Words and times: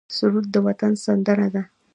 سرود 0.15 0.45
د 0.53 0.55
وطن 0.67 0.91
سندره 1.03 1.47
ده 1.53 1.63